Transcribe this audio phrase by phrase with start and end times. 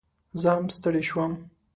[0.41, 1.33] زه هم ستړي شوم